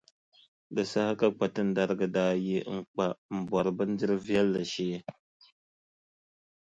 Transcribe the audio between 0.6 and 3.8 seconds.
Di saha ka Kpatinariŋga daa yi n-kpa m-bɔri